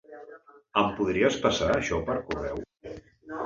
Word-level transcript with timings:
Em 0.83 0.89
podries 1.01 1.39
passar 1.45 1.69
això 1.77 2.03
per 2.11 2.19
correu? 2.33 2.67